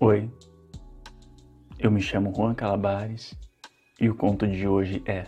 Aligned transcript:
Oi, 0.00 0.28
eu 1.78 1.88
me 1.88 2.00
chamo 2.00 2.34
Juan 2.34 2.52
Calabares 2.52 3.32
e 4.00 4.10
o 4.10 4.14
conto 4.14 4.44
de 4.44 4.66
hoje 4.66 5.00
é 5.06 5.24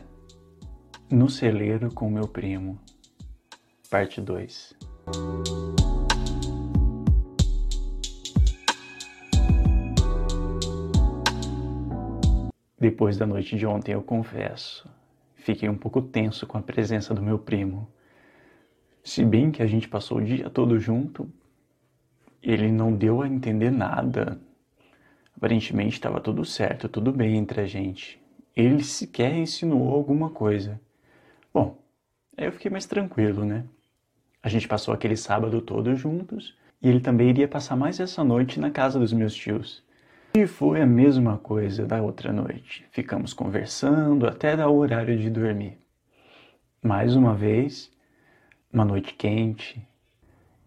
No 1.09 1.31
Celeiro 1.31 1.95
com 1.95 2.11
Meu 2.11 2.27
Primo, 2.27 2.77
parte 3.89 4.21
2. 4.21 4.75
Depois 12.79 13.17
da 13.17 13.25
noite 13.25 13.57
de 13.57 13.65
ontem, 13.67 13.93
eu 13.93 14.03
confesso, 14.03 14.91
fiquei 15.37 15.69
um 15.69 15.79
pouco 15.79 16.03
tenso 16.03 16.45
com 16.45 16.59
a 16.59 16.63
presença 16.63 17.15
do 17.15 17.23
meu 17.23 17.39
primo. 17.39 17.89
Se 19.03 19.25
bem 19.25 19.53
que 19.53 19.63
a 19.63 19.67
gente 19.67 19.89
passou 19.89 20.19
o 20.19 20.25
dia 20.25 20.51
todo 20.51 20.77
junto, 20.81 21.31
ele 22.43 22.71
não 22.71 22.93
deu 22.93 23.23
a 23.23 23.29
entender 23.29 23.71
nada. 23.71 24.41
Aparentemente 25.37 25.95
estava 25.95 26.21
tudo 26.21 26.45
certo, 26.45 26.89
tudo 26.89 27.13
bem 27.13 27.37
entre 27.37 27.61
a 27.61 27.67
gente. 27.67 28.21
Ele 28.55 28.83
sequer 28.83 29.37
insinuou 29.37 29.95
alguma 29.95 30.31
coisa. 30.31 30.81
Bom, 31.53 31.79
aí 32.37 32.47
eu 32.47 32.53
fiquei 32.53 32.71
mais 32.71 32.87
tranquilo, 32.87 33.45
né? 33.45 33.65
A 34.43 34.49
gente 34.49 34.67
passou 34.67 34.95
aquele 34.95 35.17
sábado 35.17 35.61
todo 35.61 35.95
juntos 35.95 36.57
e 36.81 36.89
ele 36.89 37.01
também 37.01 37.29
iria 37.29 37.47
passar 37.47 37.77
mais 37.77 38.01
essa 38.01 38.25
noite 38.25 38.59
na 38.59 38.71
casa 38.71 38.99
dos 38.99 39.13
meus 39.13 39.35
tios. 39.35 39.85
E 40.35 40.47
foi 40.47 40.81
a 40.81 40.87
mesma 40.87 41.37
coisa 41.39 41.87
da 41.87 42.01
outra 42.01 42.33
noite. 42.33 42.87
Ficamos 42.91 43.35
conversando 43.35 44.27
até 44.27 44.57
dar 44.57 44.69
o 44.69 44.77
horário 44.77 45.19
de 45.19 45.29
dormir. 45.29 45.79
Mais 46.83 47.15
uma 47.15 47.35
vez, 47.35 47.91
uma 48.73 48.85
noite 48.85 49.15
quente, 49.15 49.87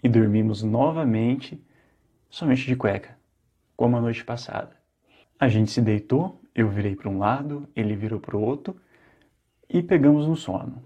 e 0.03 0.09
dormimos 0.09 0.63
novamente, 0.63 1.61
somente 2.29 2.65
de 2.65 2.75
cueca, 2.75 3.18
como 3.79 3.95
a 3.95 4.01
noite 4.01 4.25
passada. 4.25 4.75
A 5.39 5.47
gente 5.47 5.71
se 5.71 5.81
deitou, 5.81 6.41
eu 6.53 6.67
virei 6.67 6.97
para 6.97 7.07
um 7.07 7.17
lado, 7.17 7.65
ele 7.73 7.95
virou 7.95 8.19
para 8.19 8.35
o 8.35 8.41
outro 8.41 8.75
e 9.69 9.81
pegamos 9.81 10.27
no 10.27 10.35
sono. 10.35 10.83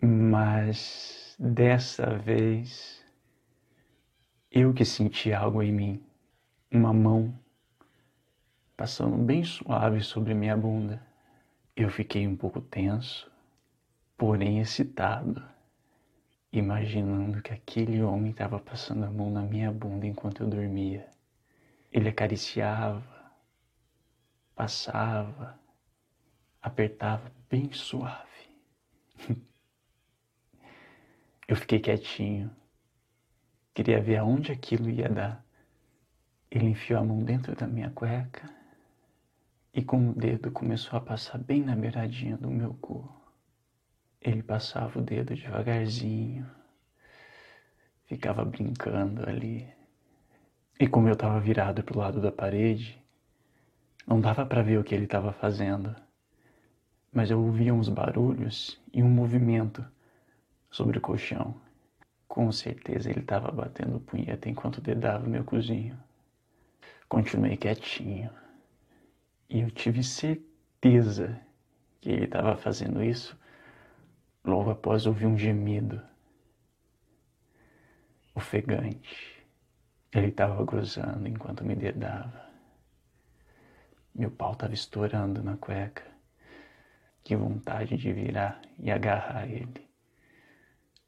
Mas 0.00 1.34
dessa 1.36 2.16
vez 2.16 3.04
eu 4.52 4.72
que 4.72 4.84
senti 4.84 5.32
algo 5.32 5.60
em 5.60 5.72
mim, 5.72 6.02
uma 6.70 6.92
mão 6.92 7.36
passando 8.76 9.16
bem 9.16 9.42
suave 9.42 10.00
sobre 10.00 10.34
minha 10.34 10.56
bunda. 10.56 11.04
Eu 11.74 11.90
fiquei 11.90 12.24
um 12.24 12.36
pouco 12.36 12.60
tenso, 12.60 13.28
porém 14.16 14.60
excitado 14.60 15.42
imaginando 16.52 17.42
que 17.42 17.52
aquele 17.52 18.00
homem 18.00 18.30
estava 18.30 18.60
passando 18.60 19.02
a 19.04 19.10
mão 19.10 19.28
na 19.28 19.42
minha 19.42 19.72
bunda 19.72 20.06
enquanto 20.06 20.44
eu 20.44 20.48
dormia. 20.48 21.17
Ele 21.92 22.08
acariciava, 22.08 23.32
passava, 24.54 25.58
apertava 26.60 27.32
bem 27.48 27.72
suave. 27.72 28.48
eu 31.48 31.56
fiquei 31.56 31.80
quietinho, 31.80 32.50
queria 33.72 34.02
ver 34.02 34.16
aonde 34.16 34.52
aquilo 34.52 34.90
ia 34.90 35.08
dar. 35.08 35.44
Ele 36.50 36.66
enfiou 36.66 37.00
a 37.00 37.04
mão 37.04 37.22
dentro 37.22 37.54
da 37.54 37.66
minha 37.66 37.90
cueca 37.90 38.48
e 39.72 39.82
com 39.82 40.10
o 40.10 40.14
dedo 40.14 40.50
começou 40.50 40.98
a 40.98 41.00
passar 41.00 41.38
bem 41.38 41.62
na 41.62 41.76
beiradinha 41.76 42.36
do 42.36 42.50
meu 42.50 42.74
corpo. 42.74 43.16
Ele 44.20 44.42
passava 44.42 44.98
o 44.98 45.02
dedo 45.02 45.34
devagarzinho, 45.34 46.50
ficava 48.06 48.44
brincando 48.44 49.28
ali. 49.28 49.77
E 50.78 50.86
como 50.86 51.08
eu 51.08 51.14
estava 51.14 51.40
virado 51.40 51.82
para 51.82 51.96
o 51.96 52.00
lado 52.00 52.20
da 52.20 52.30
parede, 52.30 53.02
não 54.06 54.20
dava 54.20 54.46
para 54.46 54.62
ver 54.62 54.78
o 54.78 54.84
que 54.84 54.94
ele 54.94 55.04
estava 55.04 55.32
fazendo, 55.32 55.94
mas 57.12 57.30
eu 57.30 57.40
ouvia 57.40 57.74
uns 57.74 57.88
barulhos 57.88 58.80
e 58.92 59.02
um 59.02 59.08
movimento 59.08 59.84
sobre 60.70 60.98
o 60.98 61.00
colchão. 61.00 61.54
Com 62.26 62.52
certeza 62.52 63.10
ele 63.10 63.20
estava 63.20 63.50
batendo 63.50 64.00
punheta 64.00 64.48
enquanto 64.48 64.80
dedava 64.80 65.26
meu 65.26 65.44
cozinho. 65.44 65.98
Continuei 67.08 67.56
quietinho 67.56 68.30
e 69.48 69.60
eu 69.60 69.70
tive 69.70 70.02
certeza 70.04 71.40
que 72.00 72.10
ele 72.10 72.24
estava 72.24 72.56
fazendo 72.56 73.02
isso 73.02 73.36
Logo 74.48 74.70
após 74.70 75.04
ouvi 75.04 75.26
um 75.26 75.36
gemido 75.36 76.00
ofegante. 78.34 79.37
Ele 80.12 80.28
estava 80.28 80.62
gozando 80.64 81.28
enquanto 81.28 81.64
me 81.64 81.74
dedava. 81.74 82.48
Meu 84.14 84.30
pau 84.30 84.52
estava 84.52 84.74
estourando 84.74 85.42
na 85.42 85.56
cueca. 85.56 86.04
Que 87.22 87.36
vontade 87.36 87.96
de 87.96 88.12
virar 88.12 88.60
e 88.78 88.90
agarrar 88.90 89.46
ele. 89.46 89.88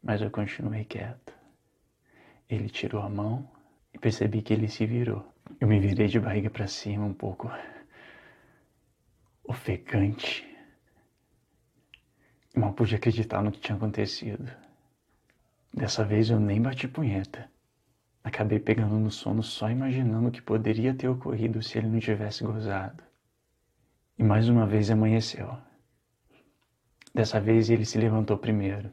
Mas 0.02 0.20
eu 0.20 0.30
continuei 0.30 0.84
quieto. 0.84 1.32
Ele 2.48 2.68
tirou 2.68 3.02
a 3.02 3.08
mão 3.08 3.50
e 3.92 3.98
percebi 3.98 4.42
que 4.42 4.52
ele 4.52 4.68
se 4.68 4.84
virou. 4.86 5.26
Eu 5.58 5.66
me 5.66 5.80
virei 5.80 6.08
de 6.08 6.20
barriga 6.20 6.50
para 6.50 6.66
cima 6.66 7.04
um 7.04 7.14
pouco 7.14 7.50
ofegante 9.44 10.50
Mal 12.54 12.72
pude 12.72 12.96
acreditar 12.96 13.42
no 13.42 13.52
que 13.52 13.60
tinha 13.60 13.76
acontecido. 13.76 14.50
Dessa 15.72 16.04
vez 16.04 16.30
eu 16.30 16.40
nem 16.40 16.60
bati 16.60 16.88
punheta. 16.88 17.48
Acabei 18.30 18.60
pegando 18.60 18.94
no 18.96 19.10
sono 19.10 19.42
só 19.42 19.68
imaginando 19.68 20.28
o 20.28 20.30
que 20.30 20.40
poderia 20.40 20.94
ter 20.94 21.08
ocorrido 21.08 21.60
se 21.60 21.78
ele 21.78 21.88
não 21.88 21.98
tivesse 21.98 22.44
gozado. 22.44 23.02
E 24.16 24.22
mais 24.22 24.48
uma 24.48 24.64
vez 24.64 24.88
amanheceu. 24.88 25.58
Dessa 27.12 27.40
vez 27.40 27.68
ele 27.68 27.84
se 27.84 27.98
levantou 27.98 28.38
primeiro. 28.38 28.88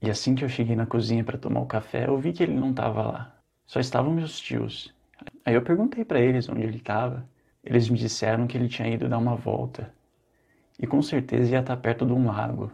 E 0.00 0.08
assim 0.08 0.34
que 0.34 0.42
eu 0.42 0.48
cheguei 0.48 0.74
na 0.74 0.86
cozinha 0.86 1.22
para 1.22 1.36
tomar 1.36 1.60
o 1.60 1.66
café, 1.66 2.06
eu 2.06 2.16
vi 2.16 2.32
que 2.32 2.42
ele 2.42 2.54
não 2.54 2.70
estava 2.70 3.02
lá. 3.02 3.38
Só 3.66 3.78
estavam 3.78 4.14
meus 4.14 4.40
tios. 4.40 4.92
Aí 5.44 5.54
eu 5.54 5.60
perguntei 5.60 6.02
para 6.02 6.18
eles 6.18 6.48
onde 6.48 6.62
ele 6.62 6.78
estava. 6.78 7.28
Eles 7.62 7.90
me 7.90 7.98
disseram 7.98 8.46
que 8.46 8.56
ele 8.56 8.68
tinha 8.68 8.88
ido 8.88 9.06
dar 9.06 9.18
uma 9.18 9.36
volta 9.36 9.92
e 10.78 10.86
com 10.86 11.02
certeza 11.02 11.52
ia 11.52 11.60
estar 11.60 11.76
perto 11.76 12.06
de 12.06 12.12
um 12.14 12.26
lago, 12.26 12.72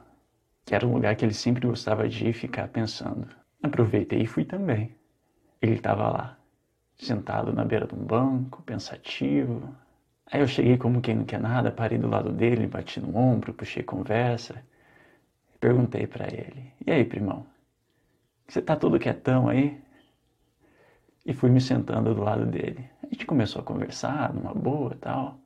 que 0.64 0.76
era 0.76 0.86
um 0.86 0.94
lugar 0.94 1.16
que 1.16 1.24
ele 1.24 1.34
sempre 1.34 1.66
gostava 1.66 2.08
de 2.08 2.28
ir 2.28 2.32
ficar 2.32 2.68
pensando. 2.68 3.26
Aproveitei 3.60 4.22
e 4.22 4.26
fui 4.28 4.44
também. 4.44 4.96
Ele 5.60 5.74
estava 5.74 6.08
lá, 6.08 6.38
sentado 6.96 7.52
na 7.52 7.64
beira 7.64 7.86
de 7.86 7.94
um 7.94 8.04
banco, 8.04 8.62
pensativo. 8.62 9.74
Aí 10.26 10.41
eu 10.41 10.46
cheguei 10.46 10.76
como 10.76 11.00
quem 11.00 11.16
não 11.16 11.24
quer 11.24 11.41
nada, 11.41 11.70
parei 11.70 11.98
do 11.98 12.08
lado 12.08 12.32
dele, 12.32 12.66
bati 12.66 13.00
no 13.00 13.16
ombro, 13.16 13.54
puxei 13.54 13.82
conversa. 13.82 14.62
Perguntei 15.60 16.06
para 16.06 16.26
ele: 16.26 16.72
E 16.86 16.92
aí, 16.92 17.04
primão? 17.04 17.46
Você 18.46 18.62
tá 18.62 18.76
todo 18.76 18.98
quietão 18.98 19.48
aí? 19.48 19.80
E 21.26 21.34
fui 21.34 21.50
me 21.50 21.60
sentando 21.60 22.14
do 22.14 22.22
lado 22.22 22.46
dele. 22.46 22.88
A 23.02 23.06
gente 23.06 23.26
começou 23.26 23.60
a 23.60 23.64
conversar 23.64 24.32
numa 24.32 24.54
boa 24.54 24.96
tal. 25.00 25.38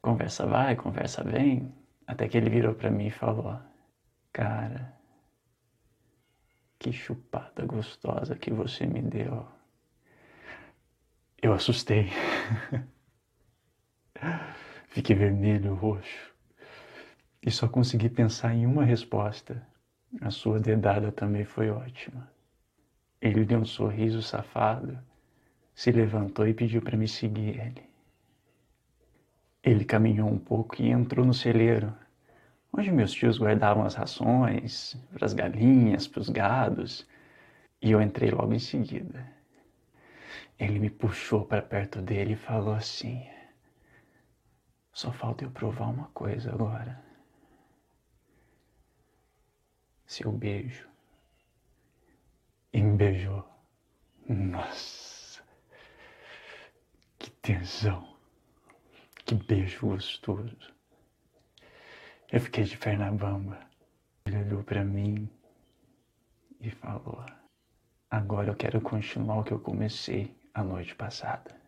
Conversa 0.00 0.46
vai, 0.46 0.76
conversa 0.76 1.22
vem, 1.24 1.72
até 2.06 2.28
que 2.28 2.38
ele 2.38 2.48
virou 2.48 2.74
para 2.74 2.90
mim 2.90 3.06
e 3.06 3.10
falou: 3.10 3.58
Cara, 4.32 4.97
que 6.88 6.92
chupada 6.92 7.66
gostosa 7.66 8.34
que 8.34 8.50
você 8.50 8.86
me 8.86 9.02
deu. 9.02 9.46
Eu 11.40 11.52
assustei. 11.52 12.08
Fiquei 14.88 15.14
vermelho, 15.14 15.74
roxo. 15.74 16.34
E 17.42 17.50
só 17.50 17.68
consegui 17.68 18.08
pensar 18.08 18.54
em 18.54 18.64
uma 18.64 18.84
resposta. 18.84 19.62
A 20.22 20.30
sua 20.30 20.58
dedada 20.58 21.12
também 21.12 21.44
foi 21.44 21.68
ótima. 21.68 22.32
Ele 23.20 23.44
deu 23.44 23.58
um 23.58 23.66
sorriso 23.66 24.22
safado, 24.22 24.98
se 25.74 25.92
levantou 25.92 26.48
e 26.48 26.54
pediu 26.54 26.80
para 26.80 26.96
me 26.96 27.06
seguir 27.06 27.60
ele. 27.60 27.84
Ele 29.62 29.84
caminhou 29.84 30.28
um 30.28 30.38
pouco 30.38 30.80
e 30.80 30.88
entrou 30.88 31.26
no 31.26 31.34
celeiro, 31.34 31.94
onde 32.78 32.92
meus 32.92 33.12
tios 33.12 33.38
guardavam 33.38 33.84
as 33.84 33.94
rações 33.94 34.94
para 35.12 35.26
as 35.26 35.34
galinhas, 35.34 36.06
para 36.06 36.20
os 36.20 36.28
gados, 36.28 37.06
e 37.82 37.90
eu 37.90 38.00
entrei 38.00 38.30
logo 38.30 38.54
em 38.54 38.58
seguida. 38.60 39.26
Ele 40.56 40.78
me 40.78 40.88
puxou 40.88 41.44
para 41.44 41.60
perto 41.60 42.00
dele 42.00 42.34
e 42.34 42.36
falou 42.36 42.74
assim: 42.74 43.28
Só 44.92 45.12
falta 45.12 45.44
eu 45.44 45.50
provar 45.50 45.88
uma 45.88 46.06
coisa 46.08 46.52
agora. 46.52 47.02
Seu 50.06 50.30
beijo. 50.30 50.88
E 52.72 52.80
me 52.80 52.96
beijou. 52.96 53.44
Nossa, 54.28 55.42
que 57.18 57.30
tesão. 57.30 58.16
Que 59.24 59.34
beijo 59.34 59.88
gostoso. 59.88 60.77
Eu 62.30 62.40
fiquei 62.42 62.64
de 62.64 62.76
perna 62.76 63.10
bamba. 63.10 63.58
Ele 64.26 64.36
olhou 64.36 64.62
para 64.62 64.84
mim 64.84 65.30
e 66.60 66.70
falou: 66.70 67.24
Agora 68.10 68.50
eu 68.50 68.54
quero 68.54 68.82
continuar 68.82 69.38
o 69.38 69.44
que 69.44 69.52
eu 69.52 69.58
comecei 69.58 70.36
a 70.52 70.62
noite 70.62 70.94
passada. 70.94 71.58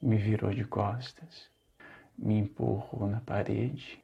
Me 0.00 0.16
virou 0.16 0.54
de 0.54 0.64
costas, 0.64 1.50
me 2.16 2.38
empurrou 2.38 3.08
na 3.08 3.20
parede 3.20 4.00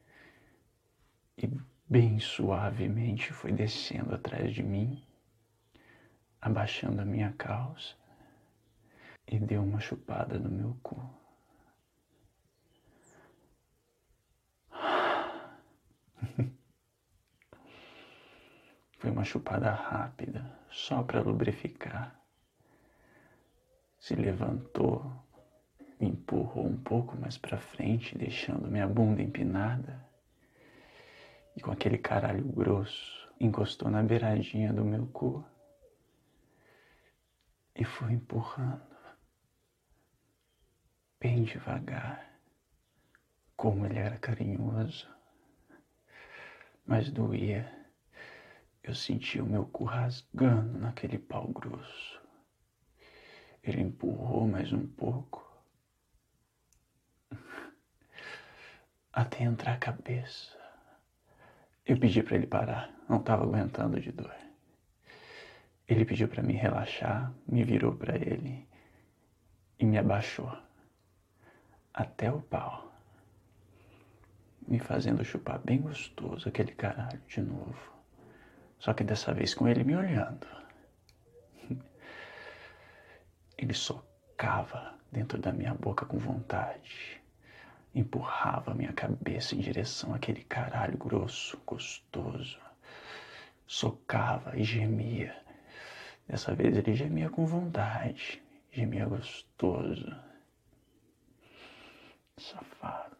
e 1.38 1.48
bem 1.88 2.18
suavemente 2.18 3.32
foi 3.32 3.52
descendo 3.52 4.16
atrás 4.16 4.52
de 4.52 4.64
mim, 4.64 5.06
abaixando 6.40 7.00
a 7.00 7.04
minha 7.04 7.32
calça 7.34 7.94
e 9.28 9.38
deu 9.38 9.62
uma 9.62 9.78
chupada 9.78 10.36
no 10.36 10.50
meu 10.50 10.76
cu. 10.82 11.21
Foi 18.98 19.10
uma 19.10 19.24
chupada 19.24 19.70
rápida, 19.70 20.44
só 20.70 21.02
para 21.02 21.22
lubrificar. 21.22 22.20
Se 23.98 24.14
levantou, 24.14 25.12
me 26.00 26.08
empurrou 26.08 26.66
um 26.66 26.76
pouco 26.76 27.16
mais 27.16 27.36
para 27.36 27.58
frente, 27.58 28.16
deixando 28.16 28.70
minha 28.70 28.86
bunda 28.86 29.22
empinada. 29.22 30.04
E 31.56 31.60
com 31.60 31.70
aquele 31.70 31.98
caralho 31.98 32.44
grosso, 32.44 33.28
encostou 33.38 33.90
na 33.90 34.02
beiradinha 34.02 34.72
do 34.72 34.84
meu 34.84 35.06
cu 35.08 35.44
e 37.74 37.84
foi 37.84 38.12
empurrando, 38.12 38.82
bem 41.18 41.42
devagar, 41.42 42.38
como 43.56 43.86
ele 43.86 43.98
era 43.98 44.18
carinhoso, 44.18 45.08
mas 46.86 47.10
doía 47.10 47.82
eu 48.82 48.94
senti 48.94 49.40
o 49.40 49.46
meu 49.46 49.64
cu 49.66 49.84
rasgando 49.84 50.78
naquele 50.78 51.16
pau 51.16 51.46
grosso. 51.48 52.20
Ele 53.62 53.80
empurrou 53.80 54.48
mais 54.48 54.72
um 54.72 54.86
pouco. 54.86 55.40
Até 59.12 59.44
entrar 59.44 59.74
a 59.74 59.78
cabeça. 59.78 60.58
Eu 61.86 61.96
pedi 61.98 62.22
para 62.22 62.36
ele 62.36 62.46
parar, 62.46 62.92
não 63.08 63.18
estava 63.18 63.44
aguentando 63.44 64.00
de 64.00 64.10
dor. 64.10 64.34
Ele 65.86 66.04
pediu 66.04 66.26
para 66.26 66.42
me 66.42 66.54
relaxar, 66.54 67.32
me 67.46 67.62
virou 67.62 67.94
para 67.94 68.16
ele 68.16 68.66
e 69.78 69.84
me 69.84 69.98
abaixou 69.98 70.50
até 71.92 72.32
o 72.32 72.40
pau, 72.40 72.91
me 74.72 74.78
fazendo 74.78 75.22
chupar 75.22 75.58
bem 75.58 75.82
gostoso 75.82 76.48
aquele 76.48 76.72
caralho 76.72 77.20
de 77.28 77.42
novo. 77.42 77.92
Só 78.78 78.94
que 78.94 79.04
dessa 79.04 79.34
vez 79.34 79.52
com 79.52 79.68
ele 79.68 79.84
me 79.84 79.94
olhando. 79.94 80.46
Ele 83.58 83.74
socava 83.74 84.98
dentro 85.12 85.38
da 85.38 85.52
minha 85.52 85.74
boca 85.74 86.06
com 86.06 86.16
vontade. 86.16 87.20
Empurrava 87.94 88.72
minha 88.72 88.94
cabeça 88.94 89.54
em 89.54 89.58
direção 89.58 90.14
àquele 90.14 90.42
caralho 90.42 90.96
grosso, 90.96 91.60
gostoso. 91.66 92.58
Socava 93.66 94.56
e 94.56 94.64
gemia. 94.64 95.36
Dessa 96.26 96.54
vez 96.54 96.74
ele 96.74 96.94
gemia 96.94 97.28
com 97.28 97.44
vontade. 97.44 98.42
Gemia 98.72 99.04
gostoso. 99.04 100.16
Safado. 102.38 103.11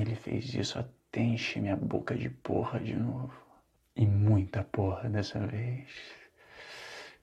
Ele 0.00 0.14
fez 0.14 0.54
isso 0.54 0.78
até 0.78 1.20
encher 1.20 1.60
minha 1.60 1.76
boca 1.76 2.14
de 2.14 2.30
porra 2.30 2.78
de 2.78 2.94
novo. 2.94 3.32
E 3.96 4.06
muita 4.06 4.62
porra 4.62 5.08
dessa 5.08 5.44
vez. 5.44 5.88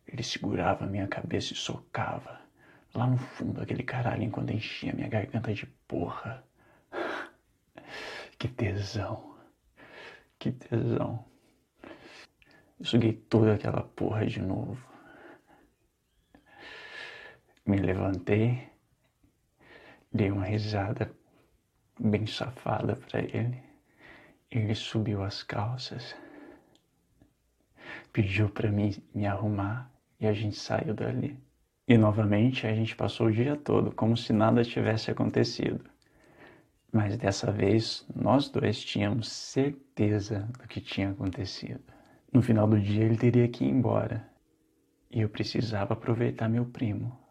Ele 0.05 0.21
segurava 0.21 0.85
minha 0.85 1.07
cabeça 1.07 1.53
e 1.53 1.55
socava 1.55 2.41
lá 2.93 3.07
no 3.07 3.17
fundo 3.17 3.61
aquele 3.61 3.83
caralho 3.83 4.23
enquanto 4.23 4.51
enchia 4.51 4.93
minha 4.93 5.07
garganta 5.07 5.53
de 5.53 5.65
porra. 5.87 6.43
Que 8.37 8.49
tesão. 8.49 9.37
Que 10.37 10.51
tesão. 10.51 11.25
Eu 12.77 12.85
suguei 12.85 13.13
toda 13.13 13.53
aquela 13.53 13.81
porra 13.81 14.25
de 14.25 14.41
novo. 14.41 14.85
Me 17.65 17.77
levantei, 17.77 18.69
dei 20.11 20.29
uma 20.29 20.43
risada 20.43 21.15
bem 21.99 22.25
safada 22.25 22.95
para 22.95 23.21
ele. 23.21 23.63
Ele 24.51 24.75
subiu 24.75 25.23
as 25.23 25.43
calças 25.43 26.15
pediu 28.15 28.47
para 28.49 28.71
mim 28.71 28.95
me 29.13 29.25
arrumar 29.25 29.91
e 30.19 30.25
a 30.25 30.31
gente 30.31 30.55
saiu 30.55 30.93
dali. 30.93 31.37
E 31.85 31.97
novamente 31.97 32.65
a 32.65 32.73
gente 32.73 32.95
passou 32.95 33.27
o 33.27 33.31
dia 33.31 33.57
todo 33.57 33.91
como 33.91 34.15
se 34.15 34.31
nada 34.31 34.63
tivesse 34.63 35.11
acontecido. 35.11 35.83
Mas 36.93 37.17
dessa 37.17 37.51
vez 37.51 38.05
nós 38.15 38.47
dois 38.47 38.81
tínhamos 38.81 39.27
certeza 39.27 40.47
do 40.57 40.65
que 40.65 40.79
tinha 40.79 41.09
acontecido. 41.09 41.83
No 42.31 42.41
final 42.41 42.65
do 42.65 42.79
dia 42.79 43.03
ele 43.03 43.17
teria 43.17 43.49
que 43.49 43.65
ir 43.65 43.69
embora 43.69 44.25
e 45.11 45.19
eu 45.19 45.27
precisava 45.27 45.93
aproveitar 45.93 46.47
meu 46.47 46.65
primo. 46.65 47.24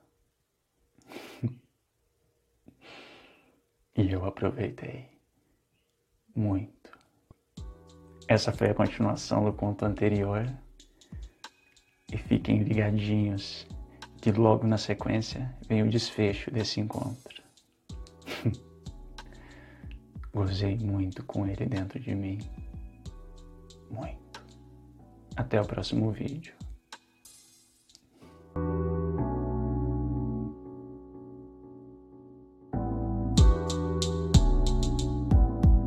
E 3.97 4.11
eu 4.11 4.25
aproveitei 4.25 5.09
muito. 6.35 6.91
Essa 8.27 8.53
foi 8.53 8.71
a 8.71 8.75
continuação 8.75 9.45
do 9.45 9.53
conto 9.53 9.85
anterior 9.85 10.51
e 12.13 12.17
fiquem 12.17 12.63
ligadinhos 12.63 13.67
que 14.21 14.33
logo 14.33 14.67
na 14.67 14.79
sequência 14.79 15.55
vem 15.69 15.83
o 15.83 15.91
desfecho 15.91 16.51
desse 16.51 16.81
encontro. 16.81 17.43
Gozei 20.33 20.77
muito 20.79 21.23
com 21.25 21.47
ele 21.47 21.67
dentro 21.67 22.01
de 22.01 22.15
mim. 22.15 22.39
Muito. 23.91 24.43
Até 25.37 25.61
o 25.61 25.67
próximo 25.67 26.11
vídeo. 26.11 26.55